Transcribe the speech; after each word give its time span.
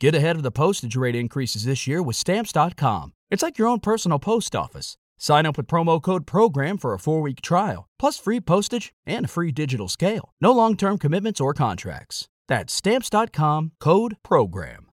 Get 0.00 0.14
ahead 0.14 0.36
of 0.36 0.42
the 0.42 0.50
postage 0.50 0.96
rate 0.96 1.14
increases 1.14 1.64
this 1.64 1.86
year 1.86 2.02
with 2.02 2.16
Stamps.com. 2.16 3.12
It's 3.30 3.42
like 3.42 3.58
your 3.58 3.68
own 3.68 3.80
personal 3.80 4.18
post 4.18 4.56
office. 4.56 4.96
Sign 5.18 5.44
up 5.44 5.58
with 5.58 5.66
promo 5.66 6.00
code 6.00 6.26
PROGRAM 6.26 6.78
for 6.78 6.94
a 6.94 6.98
four 6.98 7.20
week 7.20 7.42
trial, 7.42 7.86
plus 7.98 8.18
free 8.18 8.40
postage 8.40 8.94
and 9.04 9.26
a 9.26 9.28
free 9.28 9.52
digital 9.52 9.88
scale. 9.88 10.32
No 10.40 10.52
long 10.52 10.74
term 10.74 10.96
commitments 10.96 11.38
or 11.38 11.52
contracts. 11.52 12.28
That's 12.48 12.72
Stamps.com 12.72 13.72
code 13.78 14.16
PROGRAM. 14.24 14.86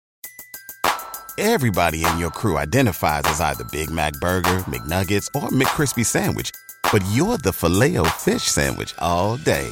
Everybody 1.37 2.03
in 2.03 2.17
your 2.17 2.31
crew 2.31 2.57
identifies 2.57 3.21
as 3.25 3.39
either 3.39 3.63
Big 3.71 3.89
Mac 3.91 4.13
Burger, 4.13 4.59
McNuggets, 4.65 5.27
or 5.35 5.49
McCrispy 5.49 6.05
Sandwich, 6.05 6.51
but 6.91 7.05
you're 7.11 7.37
the 7.37 7.53
filet 7.53 7.97
fish 8.17 8.43
Sandwich 8.43 8.93
all 8.97 9.37
day. 9.37 9.71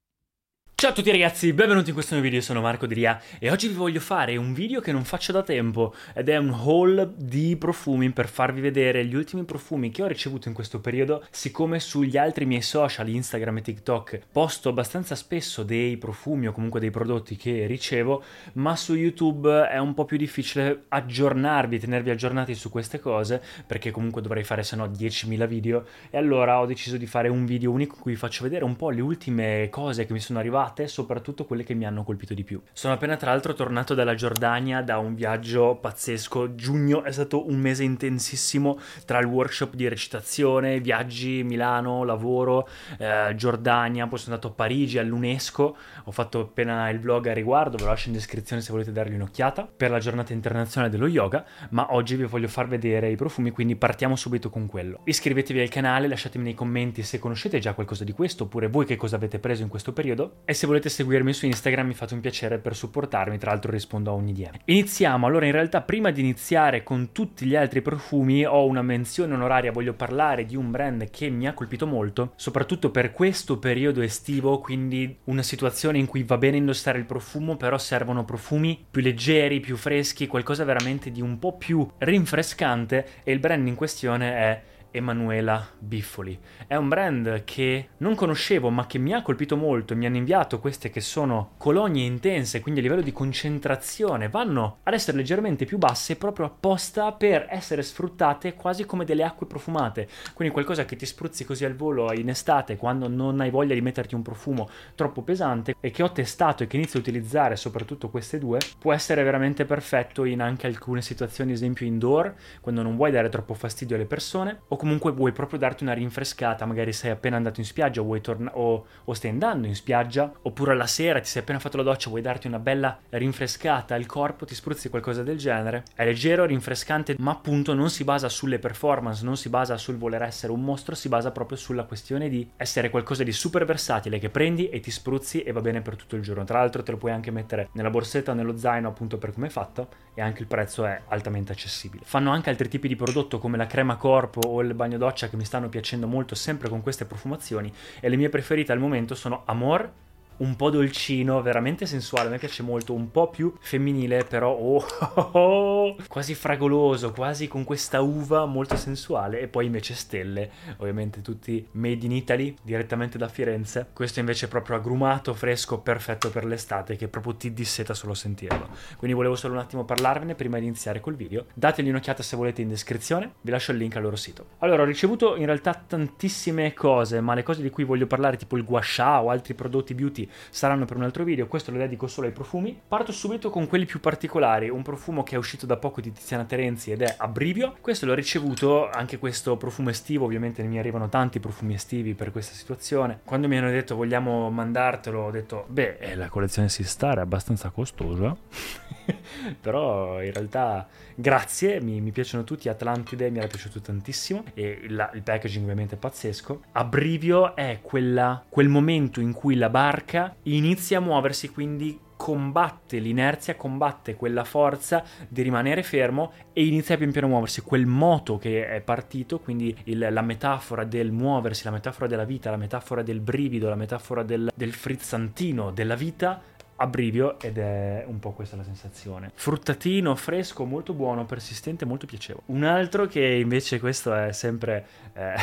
Ciao 0.81 0.89
a 0.89 0.93
tutti 0.93 1.11
ragazzi, 1.11 1.53
benvenuti 1.53 1.89
in 1.89 1.93
questo 1.93 2.15
nuovo 2.15 2.27
video, 2.27 2.43
sono 2.43 2.59
Marco 2.59 2.87
Delia 2.87 3.21
e 3.37 3.51
oggi 3.51 3.67
vi 3.67 3.75
voglio 3.75 3.99
fare 3.99 4.35
un 4.35 4.51
video 4.51 4.81
che 4.81 4.91
non 4.91 5.03
faccio 5.03 5.31
da 5.31 5.43
tempo 5.43 5.93
ed 6.15 6.27
è 6.27 6.37
un 6.37 6.49
haul 6.49 7.13
di 7.15 7.55
profumi 7.55 8.09
per 8.09 8.27
farvi 8.27 8.61
vedere 8.61 9.05
gli 9.05 9.13
ultimi 9.13 9.43
profumi 9.43 9.91
che 9.91 10.01
ho 10.01 10.07
ricevuto 10.07 10.47
in 10.47 10.55
questo 10.55 10.79
periodo 10.79 11.23
siccome 11.29 11.79
sugli 11.79 12.17
altri 12.17 12.47
miei 12.47 12.63
social, 12.63 13.07
Instagram 13.07 13.57
e 13.57 13.61
TikTok, 13.61 14.21
posto 14.31 14.69
abbastanza 14.69 15.13
spesso 15.13 15.61
dei 15.61 15.97
profumi 15.97 16.47
o 16.47 16.51
comunque 16.51 16.79
dei 16.79 16.89
prodotti 16.89 17.35
che 17.35 17.67
ricevo, 17.67 18.23
ma 18.53 18.75
su 18.75 18.95
YouTube 18.95 19.67
è 19.67 19.77
un 19.77 19.93
po' 19.93 20.05
più 20.05 20.17
difficile 20.17 20.85
aggiornarvi, 20.87 21.77
tenervi 21.77 22.09
aggiornati 22.09 22.55
su 22.55 22.71
queste 22.71 22.99
cose 22.99 23.39
perché 23.67 23.91
comunque 23.91 24.23
dovrei 24.23 24.43
fare 24.43 24.63
se 24.63 24.75
no 24.75 24.87
10.000 24.87 25.45
video 25.45 25.85
e 26.09 26.17
allora 26.17 26.59
ho 26.59 26.65
deciso 26.65 26.97
di 26.97 27.05
fare 27.05 27.27
un 27.27 27.45
video 27.45 27.69
unico 27.69 27.93
in 27.97 28.01
cui 28.01 28.13
vi 28.13 28.17
faccio 28.17 28.41
vedere 28.41 28.63
un 28.63 28.75
po' 28.75 28.89
le 28.89 29.01
ultime 29.01 29.67
cose 29.69 30.07
che 30.07 30.13
mi 30.13 30.19
sono 30.19 30.39
arrivate 30.39 30.69
trovate, 30.71 30.87
soprattutto 30.87 31.45
quelle 31.45 31.63
che 31.63 31.73
mi 31.73 31.85
hanno 31.85 32.03
colpito 32.03 32.33
di 32.33 32.43
più. 32.43 32.61
Sono 32.73 32.93
appena 32.93 33.17
tra 33.17 33.31
l'altro 33.31 33.53
tornato 33.53 33.93
dalla 33.93 34.15
Giordania 34.15 34.81
da 34.81 34.97
un 34.97 35.13
viaggio 35.13 35.77
pazzesco. 35.79 36.55
Giugno 36.55 37.03
è 37.03 37.11
stato 37.11 37.47
un 37.47 37.59
mese 37.59 37.83
intensissimo 37.83 38.79
tra 39.05 39.19
il 39.19 39.25
workshop 39.25 39.75
di 39.75 39.87
recitazione, 39.87 40.79
viaggi, 40.79 41.43
Milano, 41.43 42.03
lavoro, 42.03 42.67
eh, 42.97 43.33
Giordania, 43.35 44.07
poi 44.07 44.17
sono 44.17 44.35
andato 44.35 44.53
a 44.53 44.55
Parigi 44.55 44.97
all'UNESCO. 44.97 45.77
Ho 46.05 46.11
fatto 46.11 46.39
appena 46.39 46.89
il 46.89 46.99
vlog 46.99 47.27
a 47.27 47.33
riguardo, 47.33 47.77
ve 47.77 47.83
lo 47.83 47.89
lascio 47.89 48.07
in 48.07 48.13
descrizione 48.13 48.61
se 48.61 48.71
volete 48.71 48.91
dargli 48.91 49.13
un'occhiata 49.13 49.69
per 49.75 49.91
la 49.91 49.99
giornata 49.99 50.33
internazionale 50.33 50.91
dello 50.91 51.07
yoga, 51.07 51.45
ma 51.69 51.93
oggi 51.93 52.15
vi 52.15 52.23
voglio 52.23 52.47
far 52.47 52.67
vedere 52.67 53.09
i 53.09 53.15
profumi, 53.15 53.51
quindi 53.51 53.75
partiamo 53.75 54.15
subito 54.15 54.49
con 54.49 54.67
quello. 54.67 55.01
Iscrivetevi 55.03 55.59
al 55.59 55.69
canale, 55.69 56.07
lasciatemi 56.07 56.43
nei 56.45 56.53
commenti 56.53 57.03
se 57.03 57.19
conoscete 57.19 57.59
già 57.59 57.73
qualcosa 57.73 58.03
di 58.03 58.11
questo 58.11 58.43
oppure 58.43 58.67
voi 58.67 58.85
che 58.85 58.95
cosa 58.95 59.15
avete 59.15 59.39
preso 59.39 59.63
in 59.63 59.67
questo 59.67 59.93
periodo 59.93 60.41
e 60.45 60.53
se 60.53 60.60
volete 60.65 60.89
seguirmi 60.89 61.33
su 61.33 61.45
Instagram 61.45 61.87
mi 61.87 61.93
fate 61.93 62.13
un 62.13 62.19
piacere 62.19 62.57
per 62.57 62.75
supportarmi, 62.75 63.37
tra 63.37 63.51
l'altro 63.51 63.71
rispondo 63.71 64.11
a 64.11 64.13
ogni 64.13 64.33
DM. 64.33 64.51
Iniziamo, 64.65 65.25
allora 65.25 65.45
in 65.45 65.51
realtà 65.51 65.81
prima 65.81 66.11
di 66.11 66.21
iniziare 66.21 66.83
con 66.83 67.11
tutti 67.11 67.45
gli 67.45 67.55
altri 67.55 67.81
profumi 67.81 68.45
ho 68.45 68.65
una 68.65 68.81
menzione 68.81 69.33
onoraria, 69.33 69.71
voglio 69.71 69.93
parlare 69.93 70.45
di 70.45 70.55
un 70.55 70.71
brand 70.71 71.09
che 71.09 71.29
mi 71.29 71.47
ha 71.47 71.53
colpito 71.53 71.87
molto, 71.87 72.33
soprattutto 72.35 72.91
per 72.91 73.11
questo 73.11 73.59
periodo 73.59 74.01
estivo, 74.01 74.59
quindi 74.59 75.17
una 75.25 75.43
situazione 75.43 75.97
in 75.97 76.05
cui 76.05 76.23
va 76.23 76.37
bene 76.37 76.57
indossare 76.57 76.97
il 76.97 77.05
profumo, 77.05 77.57
però 77.57 77.77
servono 77.77 78.25
profumi 78.25 78.83
più 78.89 79.01
leggeri, 79.01 79.59
più 79.59 79.75
freschi, 79.75 80.27
qualcosa 80.27 80.63
veramente 80.63 81.11
di 81.11 81.21
un 81.21 81.39
po' 81.39 81.57
più 81.57 81.87
rinfrescante 81.97 83.05
e 83.23 83.31
il 83.31 83.39
brand 83.39 83.67
in 83.67 83.75
questione 83.75 84.33
è 84.33 84.61
Emanuela 84.91 85.67
Biffoli. 85.79 86.37
È 86.67 86.75
un 86.75 86.87
brand 86.87 87.43
che 87.43 87.89
non 87.97 88.15
conoscevo 88.15 88.69
ma 88.69 88.85
che 88.85 88.97
mi 88.97 89.13
ha 89.13 89.21
colpito 89.21 89.55
molto, 89.57 89.95
mi 89.95 90.05
hanno 90.05 90.17
inviato 90.17 90.59
queste 90.59 90.89
che 90.89 91.01
sono 91.01 91.53
colonie 91.57 92.05
intense, 92.05 92.59
quindi 92.59 92.79
a 92.79 92.83
livello 92.83 93.01
di 93.01 93.11
concentrazione 93.11 94.29
vanno 94.29 94.79
ad 94.83 94.93
essere 94.93 95.17
leggermente 95.17 95.65
più 95.65 95.77
basse 95.77 96.17
proprio 96.17 96.45
apposta 96.45 97.11
per 97.13 97.47
essere 97.49 97.81
sfruttate 97.81 98.53
quasi 98.53 98.85
come 98.85 99.05
delle 99.05 99.23
acque 99.23 99.47
profumate, 99.47 100.07
quindi 100.33 100.53
qualcosa 100.53 100.85
che 100.85 100.95
ti 100.95 101.05
spruzzi 101.05 101.45
così 101.45 101.65
al 101.65 101.75
volo 101.75 102.11
in 102.13 102.29
estate 102.29 102.77
quando 102.77 103.07
non 103.07 103.39
hai 103.39 103.49
voglia 103.49 103.73
di 103.73 103.81
metterti 103.81 104.15
un 104.15 104.21
profumo 104.21 104.69
troppo 104.95 105.21
pesante 105.21 105.75
e 105.79 105.91
che 105.91 106.03
ho 106.03 106.11
testato 106.11 106.63
e 106.63 106.67
che 106.67 106.77
inizio 106.77 106.99
a 106.99 107.01
utilizzare 107.01 107.55
soprattutto 107.55 108.09
queste 108.09 108.39
due, 108.39 108.59
può 108.77 108.93
essere 108.93 109.23
veramente 109.23 109.65
perfetto 109.65 110.25
in 110.25 110.41
anche 110.41 110.67
alcune 110.67 111.01
situazioni, 111.01 111.51
esempio 111.51 111.85
indoor, 111.85 112.33
quando 112.59 112.81
non 112.81 112.95
vuoi 112.95 113.11
dare 113.11 113.29
troppo 113.29 113.53
fastidio 113.53 113.95
alle 113.95 114.05
persone 114.05 114.61
o 114.67 114.75
comunque 114.81 115.11
vuoi 115.11 115.31
proprio 115.31 115.59
darti 115.59 115.83
una 115.83 115.93
rinfrescata, 115.93 116.65
magari 116.65 116.91
sei 116.91 117.11
appena 117.11 117.35
andato 117.35 117.59
in 117.59 117.67
spiaggia 117.67 118.01
torna- 118.19 118.57
o, 118.57 118.83
o, 119.03 119.13
stai 119.13 119.29
andando 119.29 119.67
in 119.67 119.75
spiaggia, 119.75 120.33
oppure 120.41 120.71
alla 120.71 120.87
sera 120.87 121.19
ti 121.19 121.27
sei 121.27 121.43
appena 121.43 121.59
fatto 121.59 121.77
la 121.77 121.83
doccia, 121.83 122.09
vuoi 122.09 122.23
darti 122.23 122.47
una 122.47 122.57
bella 122.57 122.97
rinfrescata 123.09 123.93
al 123.93 124.07
corpo, 124.07 124.43
ti 124.43 124.55
spruzzi 124.55 124.89
qualcosa 124.89 125.21
del 125.21 125.37
genere. 125.37 125.83
È 125.93 126.03
leggero, 126.03 126.45
rinfrescante, 126.45 127.15
ma 127.19 127.29
appunto 127.29 127.75
non 127.75 127.91
si 127.91 128.03
basa 128.03 128.27
sulle 128.27 128.57
performance, 128.57 129.23
non 129.23 129.37
si 129.37 129.49
basa 129.49 129.77
sul 129.77 129.97
voler 129.97 130.23
essere 130.23 130.51
un 130.51 130.63
mostro, 130.63 130.95
si 130.95 131.09
basa 131.09 131.29
proprio 131.29 131.59
sulla 131.59 131.83
questione 131.83 132.27
di 132.27 132.49
essere 132.57 132.89
qualcosa 132.89 133.23
di 133.23 133.31
super 133.31 133.65
versatile 133.65 134.17
che 134.17 134.31
prendi 134.31 134.69
e 134.69 134.79
ti 134.79 134.89
spruzzi 134.89 135.43
e 135.43 135.51
va 135.51 135.61
bene 135.61 135.81
per 135.81 135.95
tutto 135.95 136.15
il 136.15 136.23
giorno. 136.23 136.43
Tra 136.43 136.57
l'altro 136.57 136.81
te 136.81 136.89
lo 136.89 136.97
puoi 136.97 137.11
anche 137.11 137.29
mettere 137.29 137.69
nella 137.73 137.91
borsetta 137.91 138.31
o 138.31 138.33
nello 138.33 138.57
zaino 138.57 138.87
appunto 138.87 139.19
per 139.19 139.31
come 139.31 139.45
è 139.45 139.51
fatto 139.51 139.89
e 140.13 140.21
anche 140.21 140.41
il 140.41 140.47
prezzo 140.47 140.85
è 140.85 141.01
altamente 141.07 141.51
accessibile. 141.51 142.03
Fanno 142.05 142.31
anche 142.31 142.49
altri 142.49 142.67
tipi 142.67 142.87
di 142.87 142.95
prodotto 142.95 143.39
come 143.39 143.57
la 143.57 143.67
crema 143.67 143.95
corpo 143.95 144.41
o 144.41 144.61
il 144.61 144.73
bagno 144.73 144.97
doccia 144.97 145.29
che 145.29 145.37
mi 145.37 145.45
stanno 145.45 145.69
piacendo 145.69 146.07
molto 146.07 146.35
sempre 146.35 146.69
con 146.69 146.81
queste 146.81 147.05
profumazioni 147.05 147.71
e 147.99 148.09
le 148.09 148.15
mie 148.17 148.29
preferite 148.29 148.71
al 148.71 148.79
momento 148.79 149.15
sono 149.15 149.43
Amor 149.45 149.91
un 150.41 150.55
po' 150.55 150.69
dolcino, 150.69 151.41
veramente 151.41 151.85
sensuale, 151.85 152.27
a 152.27 152.31
me 152.31 152.37
piace 152.37 152.63
molto, 152.63 152.93
un 152.93 153.11
po' 153.11 153.29
più 153.29 153.53
femminile, 153.59 154.23
però 154.23 154.51
oh, 154.51 154.83
oh, 155.13 155.29
oh, 155.37 155.95
quasi 156.07 156.33
fragoloso, 156.33 157.11
quasi 157.11 157.47
con 157.47 157.63
questa 157.63 158.01
uva 158.01 158.45
molto 158.45 158.75
sensuale 158.75 159.39
e 159.39 159.47
poi 159.47 159.67
invece 159.67 159.93
stelle, 159.93 160.49
ovviamente 160.77 161.21
tutti 161.21 161.65
made 161.73 162.05
in 162.05 162.11
Italy, 162.11 162.55
direttamente 162.61 163.17
da 163.17 163.27
Firenze. 163.27 163.87
Questo 163.93 164.19
invece 164.19 164.47
è 164.47 164.49
proprio 164.49 164.77
agrumato, 164.77 165.33
fresco, 165.33 165.79
perfetto 165.79 166.29
per 166.31 166.45
l'estate 166.45 166.95
che 166.95 167.07
proprio 167.07 167.35
ti 167.35 167.53
disseta 167.53 167.93
solo 167.93 168.13
sentirlo. 168.15 168.69
Quindi 168.97 169.15
volevo 169.15 169.35
solo 169.35 169.53
un 169.53 169.59
attimo 169.59 169.85
parlarvene 169.85 170.33
prima 170.33 170.57
di 170.57 170.65
iniziare 170.65 170.99
col 170.99 171.15
video. 171.15 171.45
Dategli 171.53 171.89
un'occhiata 171.89 172.23
se 172.23 172.35
volete 172.35 172.61
in 172.61 172.69
descrizione, 172.69 173.33
vi 173.41 173.51
lascio 173.51 173.71
il 173.71 173.77
link 173.77 173.95
al 173.95 174.01
loro 174.01 174.15
sito. 174.15 174.45
Allora, 174.59 174.81
ho 174.81 174.85
ricevuto 174.85 175.35
in 175.35 175.45
realtà 175.45 175.73
tantissime 175.73 176.73
cose, 176.73 177.21
ma 177.21 177.35
le 177.35 177.43
cose 177.43 177.61
di 177.61 177.69
cui 177.69 177.83
voglio 177.83 178.07
parlare, 178.07 178.37
tipo 178.37 178.57
il 178.57 178.63
gua 178.63 178.81
sha 178.81 179.21
o 179.21 179.29
altri 179.29 179.53
prodotti 179.53 179.93
beauty 179.93 180.29
saranno 180.49 180.85
per 180.85 180.97
un 180.97 181.03
altro 181.03 181.23
video, 181.23 181.47
questo 181.47 181.71
lo 181.71 181.77
dedico 181.77 182.07
solo 182.07 182.27
ai 182.27 182.33
profumi. 182.33 182.79
Parto 182.87 183.11
subito 183.11 183.49
con 183.49 183.67
quelli 183.67 183.85
più 183.85 183.99
particolari, 183.99 184.69
un 184.69 184.81
profumo 184.81 185.23
che 185.23 185.35
è 185.35 185.37
uscito 185.37 185.65
da 185.65 185.77
poco 185.77 186.01
di 186.01 186.11
Tiziana 186.11 186.45
Terenzi 186.45 186.91
ed 186.91 187.01
è 187.01 187.15
Abrivio. 187.17 187.75
Questo 187.81 188.05
l'ho 188.05 188.13
ricevuto, 188.13 188.89
anche 188.89 189.17
questo 189.17 189.57
profumo 189.57 189.89
estivo, 189.89 190.25
ovviamente 190.25 190.63
mi 190.63 190.79
arrivano 190.79 191.09
tanti 191.09 191.39
profumi 191.39 191.73
estivi 191.73 192.13
per 192.13 192.31
questa 192.31 192.53
situazione. 192.53 193.19
Quando 193.23 193.47
mi 193.47 193.57
hanno 193.57 193.69
detto 193.69 193.95
vogliamo 193.95 194.49
mandartelo, 194.49 195.19
ho 195.19 195.31
detto 195.31 195.65
beh, 195.67 195.97
eh, 195.99 196.15
la 196.15 196.29
collezione 196.29 196.69
Sistar 196.69 197.17
è 197.17 197.21
abbastanza 197.21 197.69
costosa, 197.69 198.35
però 199.59 200.21
in 200.21 200.31
realtà 200.31 200.87
grazie, 201.15 201.81
mi, 201.81 202.01
mi, 202.01 202.11
piacciono 202.11 202.43
tutti, 202.43 202.69
Atlantide 202.69 203.29
mi 203.29 203.37
era 203.39 203.47
piaciuto 203.47 203.79
tantissimo 203.81 204.43
e 204.53 204.79
il, 204.83 205.09
il 205.13 205.21
packaging 205.21 205.63
ovviamente 205.63 205.95
è 205.95 205.97
pazzesco. 205.97 206.61
Abrivio 206.73 207.55
è 207.55 207.79
quella, 207.81 208.43
quel 208.47 208.67
momento 208.67 209.21
in 209.21 209.33
cui 209.33 209.55
la 209.55 209.69
barca 209.69 210.10
inizia 210.43 210.97
a 210.97 211.01
muoversi, 211.01 211.49
quindi 211.49 211.99
combatte 212.21 212.99
l'inerzia, 212.99 213.55
combatte 213.55 214.13
quella 214.15 214.43
forza 214.43 215.03
di 215.27 215.41
rimanere 215.41 215.81
fermo 215.81 216.33
e 216.53 216.63
inizia 216.67 216.95
pian 216.95 217.11
piano 217.11 217.25
a 217.25 217.29
muoversi. 217.31 217.61
Quel 217.61 217.87
moto 217.87 218.37
che 218.37 218.67
è 218.67 218.79
partito, 218.81 219.39
quindi 219.39 219.75
il, 219.85 220.07
la 220.11 220.21
metafora 220.21 220.83
del 220.83 221.11
muoversi, 221.11 221.63
la 221.63 221.71
metafora 221.71 222.05
della 222.05 222.23
vita, 222.23 222.51
la 222.51 222.57
metafora 222.57 223.01
del 223.01 223.21
brivido, 223.21 223.69
la 223.69 223.75
metafora 223.75 224.21
del, 224.21 224.51
del 224.53 224.71
frizzantino 224.71 225.71
della 225.71 225.95
vita, 225.95 226.39
abbrivio 226.81 227.39
ed 227.39 227.57
è 227.57 228.03
un 228.07 228.19
po' 228.19 228.31
questa 228.31 228.55
la 228.55 228.63
sensazione. 228.63 229.31
Fruttatino, 229.33 230.15
fresco, 230.15 230.65
molto 230.65 230.93
buono, 230.93 231.25
persistente, 231.25 231.85
molto 231.85 232.05
piacevole. 232.05 232.43
Un 232.47 232.63
altro 232.63 233.05
che 233.05 233.23
invece 233.23 233.79
questo 233.79 234.13
è 234.13 234.31
sempre 234.31 234.85
eh, 235.13 235.35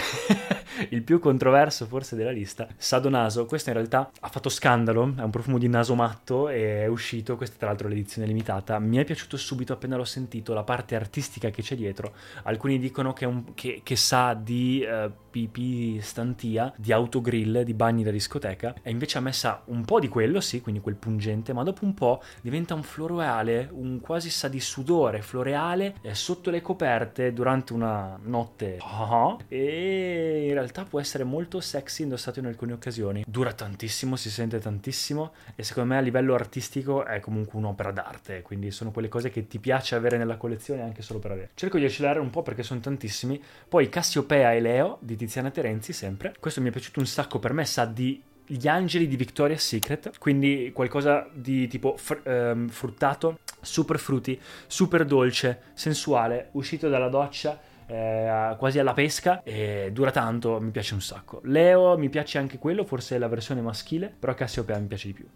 il 0.90 1.02
più 1.02 1.18
controverso 1.18 1.86
forse 1.86 2.16
della 2.16 2.30
lista, 2.30 2.66
Sado 2.76 3.08
Naso. 3.08 3.46
Questo 3.46 3.70
in 3.70 3.76
realtà 3.76 4.10
ha 4.20 4.28
fatto 4.28 4.48
scandalo, 4.48 5.14
è 5.16 5.22
un 5.22 5.30
profumo 5.30 5.58
di 5.58 5.68
naso 5.68 5.94
matto 5.94 6.48
e 6.48 6.82
è 6.82 6.86
uscito, 6.86 7.36
questa 7.36 7.56
è 7.56 7.58
tra 7.58 7.68
l'altro 7.68 7.88
l'edizione 7.88 8.26
limitata. 8.26 8.78
Mi 8.78 8.96
è 8.96 9.04
piaciuto 9.04 9.36
subito 9.36 9.72
appena 9.72 9.96
l'ho 9.96 10.04
sentito, 10.04 10.54
la 10.54 10.64
parte 10.64 10.94
artistica 10.94 11.50
che 11.50 11.62
c'è 11.62 11.76
dietro. 11.76 12.12
Alcuni 12.44 12.78
dicono 12.78 13.12
che, 13.12 13.24
un, 13.24 13.54
che, 13.54 13.80
che 13.82 13.96
sa 13.96 14.34
di 14.34 14.84
uh, 14.84 15.10
pipì 15.30 16.00
stantia, 16.00 16.72
di 16.76 16.92
autogrill, 16.92 17.62
di 17.62 17.74
bagni 17.74 18.02
da 18.02 18.10
discoteca 18.10 18.74
e 18.82 18.90
invece 18.90 19.18
a 19.18 19.20
me 19.20 19.32
sa 19.32 19.62
un 19.66 19.84
po' 19.84 20.00
di 20.00 20.08
quello, 20.08 20.40
sì, 20.40 20.60
quindi 20.60 20.80
quel 20.80 20.96
pungente, 20.96 21.27
ma 21.52 21.62
dopo 21.62 21.84
un 21.84 21.94
po' 21.94 22.22
diventa 22.40 22.74
un 22.74 22.82
floreale, 22.82 23.68
un 23.72 24.00
quasi 24.00 24.30
sa 24.30 24.48
di 24.48 24.60
sudore 24.60 25.22
floreale 25.22 25.94
eh, 26.02 26.14
sotto 26.14 26.50
le 26.50 26.60
coperte 26.60 27.32
durante 27.32 27.72
una 27.72 28.18
notte 28.22 28.78
uh-huh, 28.80 29.38
e 29.48 30.46
in 30.46 30.52
realtà 30.52 30.84
può 30.84 31.00
essere 31.00 31.24
molto 31.24 31.60
sexy 31.60 32.02
indossato 32.02 32.38
in 32.38 32.46
alcune 32.46 32.72
occasioni. 32.72 33.24
Dura 33.26 33.52
tantissimo, 33.52 34.16
si 34.16 34.30
sente 34.30 34.58
tantissimo 34.58 35.32
e 35.54 35.62
secondo 35.62 35.90
me 35.90 35.98
a 35.98 36.00
livello 36.00 36.34
artistico 36.34 37.04
è 37.04 37.20
comunque 37.20 37.58
un'opera 37.58 37.90
d'arte, 37.90 38.42
quindi 38.42 38.70
sono 38.70 38.90
quelle 38.90 39.08
cose 39.08 39.30
che 39.30 39.46
ti 39.46 39.58
piace 39.58 39.94
avere 39.94 40.16
nella 40.16 40.36
collezione 40.36 40.82
anche 40.82 41.02
solo 41.02 41.18
per 41.18 41.32
avere. 41.32 41.50
Cerco 41.54 41.78
di 41.78 41.84
accelerare 41.84 42.20
un 42.20 42.30
po' 42.30 42.42
perché 42.42 42.62
sono 42.62 42.80
tantissimi. 42.80 43.42
Poi 43.68 43.88
Cassiopea 43.88 44.52
e 44.52 44.60
Leo 44.60 44.98
di 45.00 45.16
Tiziana 45.16 45.50
Terenzi 45.50 45.92
sempre. 45.92 46.34
Questo 46.38 46.60
mi 46.60 46.68
è 46.68 46.72
piaciuto 46.72 47.00
un 47.00 47.06
sacco, 47.06 47.38
per 47.38 47.52
me 47.52 47.64
sa 47.64 47.84
di 47.84 48.22
gli 48.48 48.66
angeli 48.66 49.06
di 49.06 49.16
Victoria's 49.16 49.64
Secret, 49.64 50.18
quindi 50.18 50.72
qualcosa 50.74 51.28
di 51.32 51.68
tipo 51.68 51.96
fr- 51.96 52.26
ehm, 52.26 52.68
fruttato, 52.68 53.38
super 53.60 53.98
frutti, 53.98 54.38
super 54.66 55.04
dolce, 55.04 55.60
sensuale, 55.74 56.48
uscito 56.52 56.88
dalla 56.88 57.08
doccia 57.08 57.60
eh, 57.86 58.54
quasi 58.58 58.78
alla 58.78 58.92
pesca 58.92 59.42
e 59.42 59.90
dura 59.92 60.10
tanto, 60.10 60.60
mi 60.60 60.70
piace 60.70 60.94
un 60.94 61.00
sacco. 61.00 61.40
Leo 61.44 61.96
mi 61.96 62.08
piace 62.08 62.38
anche 62.38 62.58
quello, 62.58 62.84
forse 62.84 63.16
è 63.16 63.18
la 63.18 63.28
versione 63.28 63.60
maschile, 63.60 64.14
però 64.18 64.34
Cassiopeia 64.34 64.78
mi 64.78 64.86
piace 64.86 65.06
di 65.08 65.12
più. 65.14 65.26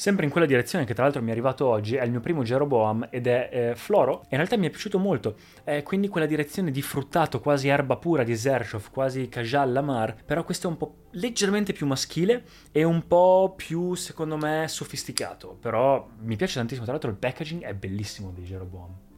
Sempre 0.00 0.24
in 0.24 0.30
quella 0.30 0.46
direzione 0.46 0.86
che 0.86 0.94
tra 0.94 1.02
l'altro 1.02 1.20
mi 1.20 1.28
è 1.28 1.32
arrivato 1.32 1.66
oggi, 1.66 1.96
è 1.96 2.04
il 2.04 2.10
mio 2.10 2.20
primo 2.20 2.42
Jeroboam 2.42 3.08
ed 3.10 3.26
è 3.26 3.50
eh, 3.52 3.74
Floro, 3.76 4.22
e 4.22 4.28
in 4.30 4.36
realtà 4.38 4.56
mi 4.56 4.66
è 4.66 4.70
piaciuto 4.70 4.98
molto, 4.98 5.36
è 5.62 5.82
quindi 5.82 6.08
quella 6.08 6.26
direzione 6.26 6.70
di 6.70 6.80
fruttato, 6.80 7.38
quasi 7.38 7.68
erba 7.68 7.98
pura 7.98 8.22
di 8.22 8.34
Zershov, 8.34 8.90
quasi 8.90 9.28
Kajal 9.28 9.70
Lamar, 9.70 10.16
però 10.24 10.42
questo 10.42 10.68
è 10.68 10.70
un 10.70 10.78
po' 10.78 10.94
leggermente 11.10 11.74
più 11.74 11.86
maschile 11.86 12.44
e 12.72 12.82
un 12.82 13.06
po' 13.06 13.52
più, 13.54 13.92
secondo 13.92 14.38
me, 14.38 14.64
sofisticato, 14.68 15.58
però 15.60 16.08
mi 16.20 16.36
piace 16.36 16.54
tantissimo, 16.54 16.84
tra 16.84 16.94
l'altro 16.94 17.10
il 17.10 17.18
packaging 17.18 17.62
è 17.62 17.74
bellissimo 17.74 18.30
di 18.30 18.40
Jeroboam 18.40 19.09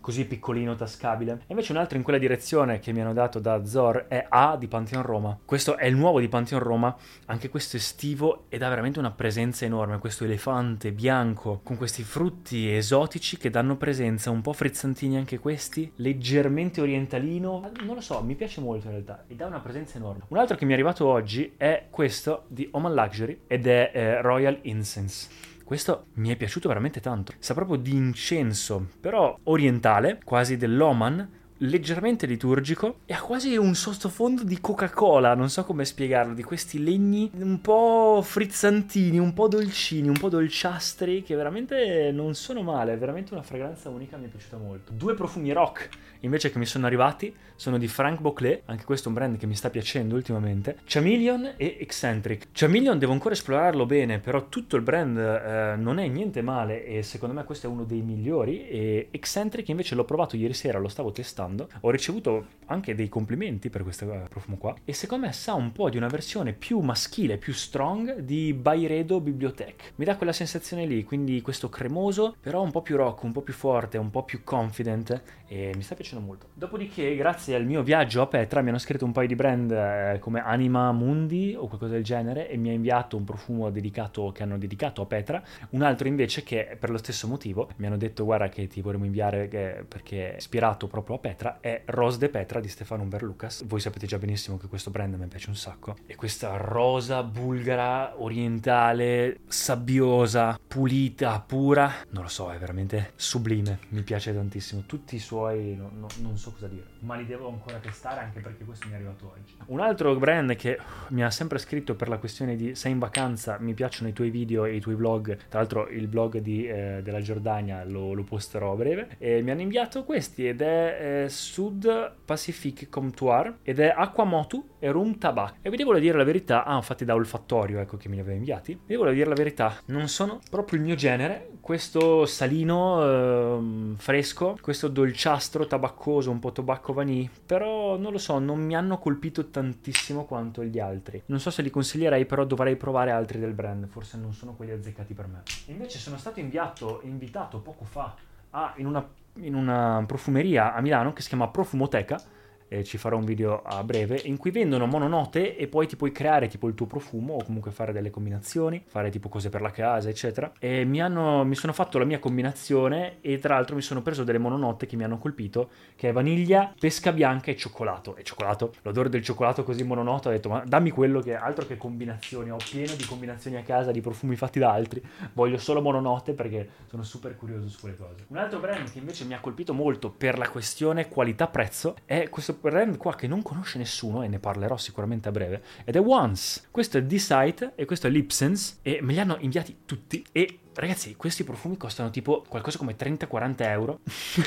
così 0.00 0.26
piccolino, 0.26 0.74
tascabile. 0.74 1.40
E 1.42 1.46
invece 1.48 1.72
un 1.72 1.78
altro 1.78 1.96
in 1.96 2.04
quella 2.04 2.18
direzione 2.18 2.78
che 2.78 2.92
mi 2.92 3.00
hanno 3.00 3.12
dato 3.12 3.38
da 3.38 3.64
Zor 3.64 4.06
è 4.08 4.26
A 4.28 4.56
di 4.56 4.68
Pantheon 4.68 5.02
Roma. 5.02 5.38
Questo 5.44 5.76
è 5.76 5.86
il 5.86 5.96
nuovo 5.96 6.20
di 6.20 6.28
Pantheon 6.28 6.62
Roma, 6.62 6.94
anche 7.26 7.48
questo 7.48 7.76
estivo 7.76 8.44
ed 8.48 8.62
ha 8.62 8.68
veramente 8.68 8.98
una 8.98 9.10
presenza 9.10 9.64
enorme, 9.64 9.98
questo 9.98 10.24
elefante 10.24 10.92
bianco 10.92 11.60
con 11.62 11.76
questi 11.76 12.02
frutti 12.02 12.72
esotici 12.72 13.36
che 13.36 13.50
danno 13.50 13.76
presenza, 13.76 14.30
un 14.30 14.40
po' 14.40 14.52
frizzantini 14.52 15.16
anche 15.16 15.38
questi, 15.38 15.90
leggermente 15.96 16.80
orientalino, 16.80 17.70
non 17.84 17.94
lo 17.94 18.00
so, 18.00 18.22
mi 18.22 18.34
piace 18.34 18.60
molto 18.60 18.86
in 18.86 18.92
realtà 18.92 19.24
ed 19.26 19.40
ha 19.40 19.46
una 19.46 19.60
presenza 19.60 19.98
enorme. 19.98 20.24
Un 20.28 20.38
altro 20.38 20.56
che 20.56 20.64
mi 20.64 20.72
è 20.72 20.74
arrivato 20.74 21.06
oggi 21.06 21.54
è 21.56 21.86
questo 21.90 22.44
di 22.48 22.68
Oman 22.70 22.94
Luxury 22.94 23.42
ed 23.46 23.66
è 23.66 23.90
eh, 23.92 24.22
Royal 24.22 24.58
Incense. 24.62 25.56
Questo 25.68 26.06
mi 26.14 26.30
è 26.30 26.36
piaciuto 26.36 26.66
veramente 26.66 26.98
tanto. 26.98 27.34
Sa 27.40 27.52
proprio 27.52 27.76
di 27.76 27.92
incenso, 27.92 28.88
però 29.02 29.38
orientale, 29.42 30.18
quasi 30.24 30.56
dell'Oman, 30.56 31.28
leggermente 31.58 32.26
liturgico 32.26 33.00
e 33.06 33.14
ha 33.14 33.20
quasi 33.20 33.56
un 33.56 33.74
sottofondo 33.74 34.44
di 34.44 34.60
Coca-Cola, 34.60 35.34
non 35.34 35.48
so 35.48 35.64
come 35.64 35.84
spiegarlo, 35.84 36.34
di 36.34 36.42
questi 36.42 36.82
legni 36.82 37.30
un 37.38 37.60
po' 37.60 38.20
frizzantini, 38.22 39.18
un 39.18 39.32
po' 39.32 39.48
dolcini, 39.48 40.08
un 40.08 40.18
po' 40.18 40.28
dolciastri 40.28 41.22
che 41.22 41.34
veramente 41.34 42.10
non 42.12 42.34
sono 42.34 42.62
male, 42.62 42.92
è 42.92 42.98
veramente 42.98 43.32
una 43.32 43.42
fragranza 43.42 43.88
unica, 43.88 44.16
mi 44.16 44.26
è 44.26 44.28
piaciuta 44.28 44.56
molto. 44.56 44.92
Due 44.92 45.14
profumi 45.14 45.52
rock 45.52 45.88
invece 46.20 46.50
che 46.50 46.58
mi 46.58 46.66
sono 46.66 46.86
arrivati 46.86 47.34
sono 47.54 47.78
di 47.78 47.88
Frank 47.88 48.20
Boclet, 48.20 48.62
anche 48.66 48.84
questo 48.84 49.06
è 49.06 49.08
un 49.08 49.14
brand 49.14 49.36
che 49.36 49.46
mi 49.46 49.54
sta 49.54 49.70
piacendo 49.70 50.14
ultimamente, 50.14 50.78
Chameleon 50.84 51.54
e 51.56 51.78
Eccentric. 51.80 52.48
Chameleon 52.52 52.98
devo 52.98 53.12
ancora 53.12 53.34
esplorarlo 53.34 53.86
bene, 53.86 54.18
però 54.20 54.48
tutto 54.48 54.76
il 54.76 54.82
brand 54.82 55.16
eh, 55.16 55.74
non 55.76 55.98
è 55.98 56.06
niente 56.06 56.42
male 56.42 56.84
e 56.84 57.02
secondo 57.02 57.34
me 57.34 57.44
questo 57.44 57.66
è 57.66 57.70
uno 57.70 57.84
dei 57.84 58.02
migliori 58.02 58.68
e 58.68 59.08
Eccentric 59.10 59.68
invece 59.68 59.94
l'ho 59.94 60.04
provato 60.04 60.36
ieri 60.36 60.54
sera, 60.54 60.78
lo 60.78 60.88
stavo 60.88 61.10
testando 61.10 61.47
usando. 61.48 61.68
Ho 61.80 61.90
ricevuto 61.90 62.56
anche 62.66 62.94
dei 62.94 63.08
complimenti 63.08 63.70
per 63.70 63.82
questo 63.82 64.12
eh, 64.12 64.26
profumo 64.28 64.58
qua 64.58 64.74
e 64.84 64.92
secondo 64.92 65.26
me 65.26 65.32
sa 65.32 65.54
un 65.54 65.72
po' 65.72 65.88
di 65.88 65.96
una 65.96 66.08
versione 66.08 66.52
più 66.52 66.80
maschile, 66.80 67.38
più 67.38 67.54
strong 67.54 68.18
di 68.18 68.52
Byredo 68.52 69.20
Bibliotech. 69.20 69.92
Mi 69.96 70.04
dà 70.04 70.16
quella 70.16 70.32
sensazione 70.32 70.84
lì, 70.84 71.02
quindi 71.04 71.40
questo 71.40 71.68
cremoso, 71.68 72.36
però 72.40 72.62
un 72.62 72.70
po' 72.70 72.82
più 72.82 72.96
rock, 72.96 73.22
un 73.22 73.32
po' 73.32 73.40
più 73.40 73.54
forte, 73.54 73.96
un 73.96 74.10
po' 74.10 74.22
più 74.24 74.44
confident 74.44 75.22
e 75.46 75.72
mi 75.74 75.82
sta 75.82 75.94
piacendo 75.94 76.24
molto. 76.24 76.48
Dopodiché, 76.52 77.16
grazie 77.16 77.54
al 77.54 77.64
mio 77.64 77.82
viaggio 77.82 78.20
a 78.20 78.26
Petra, 78.26 78.60
mi 78.60 78.68
hanno 78.68 78.78
scritto 78.78 79.06
un 79.06 79.12
paio 79.12 79.28
di 79.28 79.34
brand 79.34 79.70
eh, 79.70 80.18
come 80.20 80.40
Anima 80.40 80.92
Mundi 80.92 81.54
o 81.56 81.66
qualcosa 81.66 81.92
del 81.92 82.04
genere 82.04 82.50
e 82.50 82.58
mi 82.58 82.68
ha 82.68 82.72
inviato 82.72 83.16
un 83.16 83.24
profumo 83.24 83.70
dedicato 83.70 84.30
che 84.30 84.42
hanno 84.42 84.58
dedicato 84.58 85.00
a 85.00 85.06
Petra, 85.06 85.42
un 85.70 85.82
altro 85.82 86.06
invece 86.06 86.42
che 86.42 86.76
per 86.78 86.90
lo 86.90 86.98
stesso 86.98 87.26
motivo 87.26 87.70
mi 87.76 87.86
hanno 87.86 87.96
detto 87.96 88.24
guarda 88.24 88.50
che 88.50 88.66
ti 88.66 88.82
vorremmo 88.82 89.06
inviare 89.06 89.48
che, 89.48 89.84
perché 89.88 90.34
è 90.34 90.36
ispirato 90.36 90.86
proprio 90.86 91.16
a 91.16 91.18
Petra 91.18 91.37
Petra 91.38 91.58
è 91.60 91.82
Rose 91.84 92.18
de 92.18 92.30
Petra 92.30 92.58
di 92.58 92.66
Stefano 92.66 93.04
Umberlucas. 93.04 93.64
Voi 93.64 93.78
sapete 93.78 94.08
già 94.08 94.18
benissimo 94.18 94.58
che 94.58 94.66
questo 94.66 94.90
brand 94.90 95.14
mi 95.14 95.28
piace 95.28 95.48
un 95.50 95.54
sacco. 95.54 95.94
E 96.04 96.16
questa 96.16 96.56
rosa 96.56 97.22
bulgara, 97.22 98.20
orientale, 98.20 99.38
sabbiosa, 99.46 100.58
pulita, 100.66 101.38
pura, 101.38 101.94
non 102.10 102.24
lo 102.24 102.28
so, 102.28 102.50
è 102.50 102.58
veramente 102.58 103.12
sublime. 103.14 103.78
Mi 103.90 104.02
piace 104.02 104.34
tantissimo. 104.34 104.82
Tutti 104.84 105.14
i 105.14 105.20
suoi, 105.20 105.76
no, 105.76 105.92
no, 105.94 106.08
non 106.22 106.36
so 106.36 106.50
cosa 106.50 106.66
dire, 106.66 106.82
ma 107.00 107.14
li 107.14 107.24
devo 107.24 107.48
ancora 107.48 107.78
testare 107.78 108.18
anche 108.18 108.40
perché 108.40 108.64
questo 108.64 108.88
mi 108.88 108.94
è 108.94 108.96
arrivato 108.96 109.32
oggi. 109.32 109.54
Un 109.66 109.78
altro 109.78 110.16
brand 110.16 110.56
che 110.56 110.76
mi 111.10 111.22
ha 111.22 111.30
sempre 111.30 111.58
scritto 111.58 111.94
per 111.94 112.08
la 112.08 112.18
questione 112.18 112.56
di 112.56 112.74
sei 112.74 112.90
in 112.90 112.98
vacanza, 112.98 113.58
mi 113.60 113.74
piacciono 113.74 114.08
i 114.08 114.12
tuoi 114.12 114.30
video 114.30 114.64
e 114.64 114.74
i 114.74 114.80
tuoi 114.80 114.96
vlog. 114.96 115.36
Tra 115.48 115.60
l'altro 115.60 115.86
il 115.86 116.08
blog 116.08 116.38
di, 116.38 116.66
eh, 116.66 117.00
della 117.00 117.20
Giordania 117.20 117.84
lo, 117.84 118.12
lo, 118.12 118.24
posterò 118.24 118.72
a 118.72 118.76
breve. 118.76 119.10
E 119.18 119.40
mi 119.40 119.52
hanno 119.52 119.60
inviato 119.60 120.02
questi 120.02 120.48
ed 120.48 120.62
è... 120.62 121.26
Eh, 121.26 121.26
Sud 121.28 122.14
Pacific 122.24 122.88
Comptoir 122.88 123.58
ed 123.62 123.80
è 123.80 123.92
Aquamotu 123.96 124.76
e 124.78 124.90
Rum 124.90 125.18
Tabac. 125.18 125.56
E 125.62 125.70
vi 125.70 125.76
devo 125.76 125.98
dire 125.98 126.16
la 126.16 126.24
verità, 126.24 126.64
ah, 126.64 126.80
fatti 126.80 127.04
da 127.04 127.14
olfattorio, 127.14 127.80
ecco 127.80 127.96
che 127.96 128.08
me 128.08 128.16
li 128.16 128.20
aveva 128.20 128.36
inviati. 128.36 128.74
Vi 128.74 128.94
devo 128.94 129.08
dire 129.10 129.28
la 129.28 129.34
verità, 129.34 129.76
non 129.86 130.08
sono 130.08 130.40
proprio 130.50 130.78
il 130.78 130.84
mio 130.84 130.94
genere. 130.94 131.50
Questo 131.60 132.24
salino 132.24 133.02
eh, 133.02 133.94
fresco, 133.96 134.56
questo 134.60 134.88
dolciastro 134.88 135.66
tabaccoso, 135.66 136.30
un 136.30 136.38
po' 136.38 136.52
tobacco 136.52 136.92
vanì, 136.92 137.28
però 137.46 137.96
non 137.96 138.12
lo 138.12 138.18
so, 138.18 138.38
non 138.38 138.60
mi 138.60 138.74
hanno 138.74 138.98
colpito 138.98 139.48
tantissimo 139.48 140.24
quanto 140.24 140.64
gli 140.64 140.78
altri. 140.78 141.22
Non 141.26 141.40
so 141.40 141.50
se 141.50 141.62
li 141.62 141.70
consiglierei, 141.70 142.24
però 142.24 142.44
dovrei 142.44 142.76
provare 142.76 143.10
altri 143.10 143.38
del 143.38 143.52
brand, 143.52 143.86
forse 143.86 144.16
non 144.16 144.32
sono 144.32 144.54
quelli 144.54 144.72
azzeccati 144.72 145.14
per 145.14 145.26
me. 145.26 145.42
Invece 145.66 145.98
sono 145.98 146.16
stato 146.16 146.40
inviato, 146.40 147.00
invitato 147.04 147.60
poco 147.60 147.84
fa 147.84 148.14
a, 148.50 148.72
in 148.76 148.86
una 148.86 149.06
in 149.40 149.54
una 149.54 150.02
profumeria 150.06 150.74
a 150.74 150.80
Milano 150.80 151.12
che 151.12 151.22
si 151.22 151.28
chiama 151.28 151.48
Profumoteca 151.48 152.20
eh, 152.68 152.84
ci 152.84 152.98
farò 152.98 153.16
un 153.16 153.24
video 153.24 153.62
a 153.62 153.82
breve, 153.82 154.20
in 154.24 154.36
cui 154.36 154.50
vendono 154.50 154.86
mononote 154.86 155.56
e 155.56 155.66
poi 155.66 155.86
ti 155.86 155.96
puoi 155.96 156.12
creare 156.12 156.48
tipo 156.48 156.68
il 156.68 156.74
tuo 156.74 156.86
profumo 156.86 157.34
o 157.34 157.44
comunque 157.44 157.70
fare 157.70 157.92
delle 157.92 158.10
combinazioni, 158.10 158.82
fare 158.86 159.10
tipo 159.10 159.28
cose 159.28 159.48
per 159.48 159.60
la 159.60 159.70
casa, 159.70 160.08
eccetera. 160.08 160.52
E 160.58 160.84
mi, 160.84 161.00
hanno, 161.00 161.44
mi 161.44 161.54
sono 161.54 161.72
fatto 161.72 161.98
la 161.98 162.04
mia 162.04 162.18
combinazione 162.18 163.16
e 163.20 163.38
tra 163.38 163.54
l'altro 163.54 163.74
mi 163.74 163.82
sono 163.82 164.02
preso 164.02 164.24
delle 164.24 164.38
mononote 164.38 164.86
che 164.86 164.96
mi 164.96 165.04
hanno 165.04 165.18
colpito, 165.18 165.70
che 165.96 166.10
è 166.10 166.12
vaniglia, 166.12 166.72
pesca 166.78 167.12
bianca 167.12 167.50
e 167.50 167.56
cioccolato. 167.56 168.16
E 168.16 168.22
cioccolato, 168.22 168.74
l'odore 168.82 169.08
del 169.08 169.22
cioccolato 169.22 169.64
così 169.64 169.82
mononoto, 169.82 170.28
ho 170.28 170.32
detto 170.32 170.48
ma 170.48 170.62
dammi 170.66 170.90
quello 170.90 171.20
che 171.20 171.34
altro 171.34 171.66
che 171.66 171.76
combinazioni, 171.76 172.50
ho 172.50 172.58
pieno 172.70 172.94
di 172.94 173.04
combinazioni 173.04 173.56
a 173.56 173.62
casa, 173.62 173.90
di 173.90 174.00
profumi 174.00 174.36
fatti 174.36 174.58
da 174.58 174.72
altri, 174.72 175.02
voglio 175.32 175.58
solo 175.58 175.80
mononote 175.80 176.32
perché 176.34 176.68
sono 176.86 177.02
super 177.02 177.36
curioso 177.36 177.68
su 177.68 177.80
quelle 177.80 177.96
cose. 177.96 178.26
Un 178.28 178.36
altro 178.36 178.58
brand 178.58 178.90
che 178.90 178.98
invece 178.98 179.24
mi 179.24 179.34
ha 179.34 179.40
colpito 179.40 179.72
molto 179.72 180.10
per 180.10 180.38
la 180.38 180.48
questione 180.48 181.08
qualità-prezzo 181.08 181.96
è 182.04 182.28
questo 182.28 182.57
brand 182.60 182.96
qua 182.96 183.14
che 183.14 183.26
non 183.26 183.42
conosce 183.42 183.78
nessuno 183.78 184.22
e 184.22 184.28
ne 184.28 184.38
parlerò 184.38 184.76
sicuramente 184.76 185.28
a 185.28 185.32
breve 185.32 185.62
ed 185.84 185.96
è 185.96 186.00
Once. 186.00 186.62
Questo 186.70 186.98
è 186.98 187.02
D-Site 187.02 187.72
e 187.74 187.84
questo 187.84 188.06
è 188.06 188.10
Lipsense 188.10 188.78
e 188.82 189.00
me 189.02 189.12
li 189.12 189.20
hanno 189.20 189.36
inviati 189.40 189.78
tutti 189.84 190.24
e 190.32 190.58
ragazzi, 190.80 191.16
questi 191.16 191.44
profumi 191.44 191.76
costano 191.76 192.10
tipo 192.10 192.44
qualcosa 192.48 192.78
come 192.78 192.96
30-40 192.96 193.54
euro. 193.62 194.00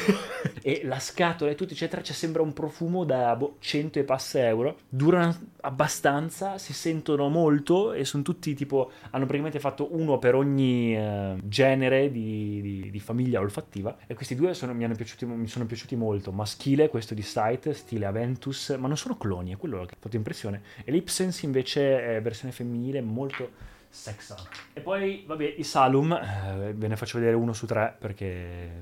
e 0.61 0.81
la 0.83 1.00
scatola 1.00 1.51
e 1.51 1.55
tutto, 1.55 1.73
eccetera, 1.73 2.01
c'è 2.01 2.13
sembra 2.13 2.41
un 2.41 2.53
profumo 2.53 3.03
da 3.03 3.35
boh, 3.35 3.57
100 3.59 4.00
e 4.00 4.03
passa 4.03 4.45
euro. 4.45 4.77
Durano 4.88 5.35
abbastanza, 5.61 6.57
si 6.57 6.73
sentono 6.73 7.29
molto 7.29 7.93
e 7.93 8.05
sono 8.05 8.23
tutti 8.23 8.53
tipo. 8.53 8.91
Hanno 9.11 9.25
praticamente 9.25 9.59
fatto 9.59 9.95
uno 9.95 10.19
per 10.19 10.35
ogni 10.35 10.95
eh, 10.95 11.35
genere 11.43 12.11
di, 12.11 12.61
di, 12.61 12.89
di, 12.91 13.00
famiglia 13.00 13.39
olfattiva. 13.39 13.97
E 14.07 14.13
questi 14.13 14.35
due 14.35 14.53
sono, 14.53 14.73
mi, 14.73 14.88
piaciuti, 14.95 15.25
mi 15.25 15.47
sono 15.47 15.65
piaciuti 15.65 15.95
molto. 15.95 16.31
Maschile, 16.31 16.89
questo 16.89 17.13
di 17.13 17.21
Sight, 17.21 17.71
stile 17.71 18.05
Aventus, 18.05 18.75
ma 18.79 18.88
non 18.88 18.97
sono 18.97 19.17
cloni, 19.17 19.53
è 19.53 19.57
quello 19.57 19.85
che 19.85 19.95
ha 19.95 19.97
fatto 20.00 20.15
impressione. 20.15 20.61
E 20.83 20.91
l'Ipsense 20.91 21.45
invece 21.45 22.15
è 22.17 22.21
versione 22.21 22.53
femminile, 22.53 23.01
molto 23.01 23.69
Sexa. 23.91 24.38
E 24.71 24.79
poi, 24.79 25.25
vabbè, 25.27 25.55
i 25.57 25.63
Salum, 25.63 26.13
eh, 26.13 26.74
ve 26.74 26.88
ne 26.88 26.95
faccio 26.95 27.19
vedere 27.19 27.36
uno 27.36 27.51
su 27.51 27.65
tre 27.65 27.93
perché... 28.00 28.81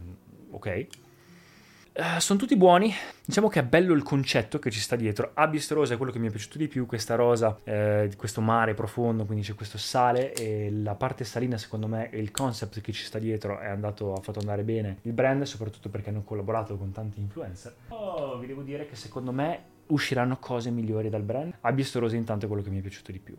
ok. 0.51 0.87
Uh, 1.91 2.19
sono 2.19 2.39
tutti 2.39 2.55
buoni, 2.55 2.93
diciamo 3.25 3.49
che 3.49 3.59
è 3.59 3.63
bello 3.63 3.93
il 3.93 4.03
concetto 4.03 4.59
che 4.59 4.69
ci 4.69 4.79
sta 4.79 4.95
dietro. 4.95 5.31
Abyss 5.33 5.71
Rosa 5.71 5.95
è 5.95 5.97
quello 5.97 6.11
che 6.11 6.19
mi 6.19 6.27
è 6.27 6.29
piaciuto 6.29 6.57
di 6.57 6.69
più, 6.69 6.85
questa 6.85 7.15
rosa 7.15 7.57
eh, 7.65 8.09
questo 8.15 8.39
mare 8.39 8.73
profondo, 8.73 9.25
quindi 9.25 9.43
c'è 9.43 9.53
questo 9.53 9.77
sale 9.77 10.31
e 10.33 10.71
la 10.71 10.95
parte 10.95 11.25
salina 11.25 11.57
secondo 11.57 11.87
me 11.87 12.09
e 12.09 12.19
il 12.19 12.31
concept 12.31 12.79
che 12.79 12.93
ci 12.93 13.03
sta 13.03 13.19
dietro 13.19 13.59
è 13.59 13.67
andato, 13.67 14.13
ha 14.13 14.21
fatto 14.21 14.39
andare 14.39 14.63
bene 14.63 14.99
il 15.01 15.11
brand, 15.11 15.43
soprattutto 15.43 15.89
perché 15.89 16.09
hanno 16.09 16.23
collaborato 16.23 16.77
con 16.77 16.93
tanti 16.93 17.19
influencer. 17.19 17.75
Oh, 17.89 18.37
vi 18.37 18.47
devo 18.47 18.61
dire 18.61 18.87
che 18.87 18.95
secondo 18.95 19.33
me 19.33 19.63
usciranno 19.87 20.37
cose 20.37 20.69
migliori 20.69 21.09
dal 21.09 21.23
brand. 21.23 21.55
Abyss 21.61 21.95
Rosa 21.95 22.15
intanto 22.15 22.45
è 22.45 22.47
quello 22.47 22.63
che 22.63 22.69
mi 22.69 22.77
è 22.77 22.81
piaciuto 22.81 23.11
di 23.11 23.19
più 23.19 23.35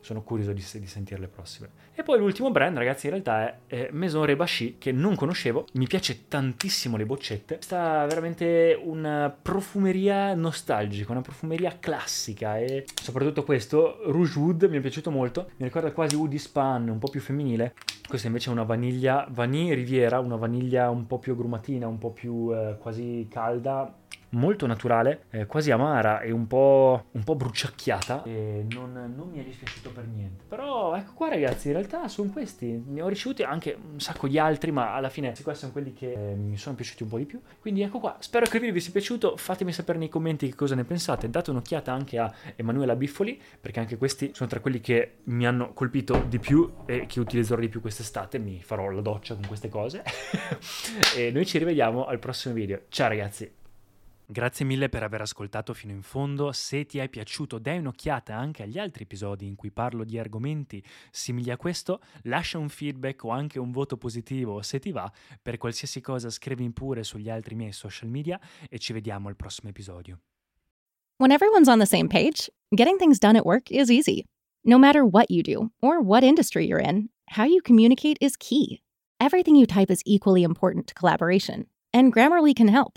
sono 0.00 0.22
curioso 0.22 0.52
di, 0.52 0.64
di 0.74 0.86
sentire 0.86 1.20
le 1.20 1.28
prossime. 1.28 1.68
E 1.94 2.02
poi 2.02 2.18
l'ultimo 2.18 2.50
brand, 2.50 2.76
ragazzi, 2.76 3.06
in 3.06 3.12
realtà 3.12 3.66
è, 3.66 3.88
Maison 3.92 4.24
Rebashi, 4.24 4.76
che 4.78 4.92
non 4.92 5.14
conoscevo, 5.16 5.66
mi 5.74 5.86
piace 5.86 6.28
tantissimo 6.28 6.96
le 6.96 7.04
boccette, 7.04 7.58
sta 7.60 8.06
veramente 8.06 8.78
una 8.82 9.30
profumeria 9.30 10.34
nostalgica, 10.34 11.12
una 11.12 11.20
profumeria 11.20 11.76
classica. 11.78 12.58
E 12.58 12.86
soprattutto 12.94 13.44
questo, 13.44 14.00
Rouge 14.04 14.38
Wood, 14.38 14.62
mi 14.64 14.78
è 14.78 14.80
piaciuto 14.80 15.10
molto, 15.10 15.50
mi 15.56 15.66
ricorda 15.66 15.92
quasi 15.92 16.16
Woody 16.16 16.38
Span, 16.38 16.88
un 16.88 16.98
po' 16.98 17.08
più 17.08 17.20
femminile, 17.20 17.74
questa 18.08 18.26
invece 18.26 18.48
è 18.48 18.52
una 18.52 18.64
vaniglia, 18.64 19.26
Vanille 19.30 19.74
Riviera, 19.74 20.18
una 20.18 20.36
vaniglia 20.36 20.90
un 20.90 21.06
po' 21.06 21.18
più 21.18 21.32
agrumatina, 21.32 21.86
un 21.86 21.98
po' 21.98 22.10
più 22.10 22.52
eh, 22.52 22.76
quasi 22.78 23.28
calda, 23.30 23.94
molto 24.30 24.66
naturale, 24.66 25.24
eh, 25.30 25.46
quasi 25.46 25.70
amara 25.70 26.20
e 26.20 26.30
un 26.30 26.46
po', 26.46 27.06
un 27.12 27.24
po 27.24 27.34
bruciacchiata 27.34 28.22
e 28.24 28.64
non, 28.70 28.92
non, 28.92 29.28
mi 29.30 29.38
è 29.38 29.42
dispiaciuto 29.42 29.90
per 29.90 30.06
niente. 30.06 30.44
Però 30.48 30.94
ecco 30.94 31.12
qua 31.14 31.28
ragazzi, 31.28 31.68
in 31.68 31.74
realtà 31.74 32.06
sono 32.08 32.30
questi, 32.30 32.82
ne 32.86 33.02
ho 33.02 33.08
ricevuti 33.08 33.42
anche 33.42 33.76
un 33.92 34.00
sacco 34.00 34.28
di 34.28 34.38
altri, 34.38 34.70
ma 34.70 34.94
alla 34.94 35.08
fine 35.08 35.32
questi 35.42 35.60
sono 35.60 35.72
quelli 35.72 35.92
che 35.92 36.12
eh, 36.12 36.34
mi 36.34 36.56
sono 36.56 36.74
piaciuti 36.74 37.02
un 37.02 37.08
po' 37.08 37.18
di 37.18 37.24
più. 37.24 37.40
Quindi 37.60 37.82
ecco 37.82 37.98
qua, 37.98 38.16
spero 38.20 38.46
che 38.46 38.54
il 38.54 38.60
video 38.60 38.74
vi 38.74 38.80
sia 38.80 38.92
piaciuto, 38.92 39.36
fatemi 39.36 39.72
sapere 39.72 39.98
nei 39.98 40.08
commenti 40.08 40.48
che 40.48 40.54
cosa 40.54 40.74
ne 40.74 40.84
pensate, 40.84 41.30
date 41.30 41.50
un'occhiata 41.50 41.92
anche 41.92 42.18
a 42.18 42.32
Emanuela 42.56 42.94
Biffoli, 42.96 43.40
perché 43.60 43.80
anche 43.80 43.96
questi 43.96 44.30
sono 44.34 44.48
tra 44.48 44.60
quelli 44.60 44.80
che 44.80 45.18
mi 45.24 45.46
hanno 45.46 45.72
colpito 45.72 46.24
di 46.28 46.38
più 46.38 46.72
e 46.86 47.06
che 47.06 47.20
utilizzerò 47.20 47.60
di 47.60 47.68
più 47.68 47.80
quest'estate, 47.80 48.38
mi 48.38 48.60
farò 48.62 48.88
la 48.90 49.00
doccia 49.00 49.34
con 49.34 49.46
queste 49.46 49.68
cose. 49.68 50.02
e 51.16 51.30
noi 51.30 51.46
ci 51.46 51.58
rivediamo 51.58 52.06
al 52.06 52.18
prossimo 52.18 52.54
video. 52.54 52.82
Ciao 52.88 53.08
ragazzi! 53.08 53.59
Grazie 54.32 54.64
mille 54.64 54.88
per 54.88 55.02
aver 55.02 55.22
ascoltato 55.22 55.74
fino 55.74 55.92
in 55.92 56.02
fondo. 56.02 56.52
Se 56.52 56.86
ti 56.86 56.98
è 56.98 57.08
piaciuto, 57.08 57.58
dai 57.58 57.78
un'occhiata 57.78 58.32
anche 58.32 58.62
agli 58.62 58.78
altri 58.78 59.02
episodi 59.02 59.44
in 59.44 59.56
cui 59.56 59.72
parlo 59.72 60.04
di 60.04 60.20
argomenti 60.20 60.80
simili 61.10 61.50
a 61.50 61.56
questo. 61.56 62.00
Lascia 62.22 62.56
un 62.56 62.68
feedback 62.68 63.24
o 63.24 63.30
anche 63.30 63.58
un 63.58 63.72
voto 63.72 63.96
positivo 63.96 64.62
se 64.62 64.78
ti 64.78 64.92
va. 64.92 65.12
Per 65.42 65.58
qualsiasi 65.58 66.00
cosa 66.00 66.30
scrivi 66.30 66.70
pure 66.70 67.02
sugli 67.02 67.28
altri 67.28 67.56
miei 67.56 67.72
social 67.72 68.08
media 68.08 68.38
e 68.68 68.78
ci 68.78 68.92
vediamo 68.92 69.26
al 69.26 69.34
prossimo 69.34 69.68
episodio. 69.70 70.20
When 71.16 71.32
everyone's 71.32 71.66
on 71.66 71.80
the 71.80 71.84
same 71.84 72.06
page, 72.06 72.48
getting 72.72 72.98
things 72.98 73.18
done 73.18 73.36
at 73.36 73.44
work 73.44 73.68
is 73.72 73.90
easy. 73.90 74.26
No 74.64 74.78
matter 74.78 75.02
what 75.02 75.28
you 75.28 75.42
do 75.42 75.72
or 75.80 76.00
what 76.00 76.22
industry 76.22 76.66
you're 76.66 76.78
in, 76.78 77.08
how 77.30 77.46
you 77.46 77.60
communicate 77.60 78.16
is 78.20 78.36
key. 78.36 78.80
Everything 79.18 79.56
you 79.56 79.66
type 79.66 79.90
is 79.90 80.04
equally 80.06 80.44
important 80.44 80.86
to 80.86 80.94
collaboration, 80.94 81.66
and 81.92 82.14
Grammarly 82.14 82.54
can 82.54 82.68
help. 82.68 82.96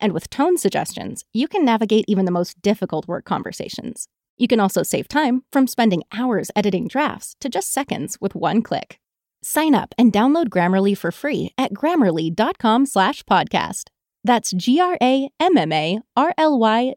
and 0.00 0.12
with 0.12 0.30
tone 0.30 0.56
suggestions, 0.58 1.24
you 1.32 1.48
can 1.48 1.64
navigate 1.64 2.04
even 2.08 2.24
the 2.24 2.30
most 2.30 2.60
difficult 2.62 3.08
work 3.08 3.24
conversations. 3.24 4.08
You 4.36 4.48
can 4.48 4.60
also 4.60 4.82
save 4.82 5.08
time 5.08 5.42
from 5.52 5.66
spending 5.66 6.02
hours 6.12 6.50
editing 6.54 6.88
drafts 6.88 7.34
to 7.40 7.48
just 7.48 7.72
seconds 7.72 8.16
with 8.20 8.34
one 8.34 8.62
click. 8.62 9.00
Sign 9.42 9.74
up 9.74 9.94
and 9.98 10.12
download 10.12 10.48
Grammarly 10.48 10.96
for 10.96 11.10
free 11.10 11.52
at 11.58 11.74
grammarly.com 11.74 12.86
slash 12.86 13.22
podcast. 13.24 13.84
That's 14.24 14.52
G-R-A-M-M-A-R-L-Y 14.52 14.94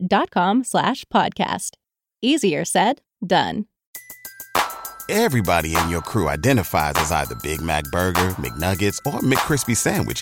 dot 0.08 0.31
com 0.31 0.63
slash 0.63 1.05
podcast. 1.05 1.72
Easier 2.22 2.65
said, 2.65 3.01
done. 3.25 3.65
Everybody 5.10 5.75
in 5.75 5.89
your 5.89 6.01
crew 6.01 6.29
identifies 6.29 6.93
as 6.96 7.12
either 7.12 7.36
Big 7.43 7.62
Mac 7.62 7.84
Burger, 7.86 8.29
McNuggets, 8.39 9.00
or 9.05 9.20
McCrispy 9.20 9.75
Sandwich 9.75 10.22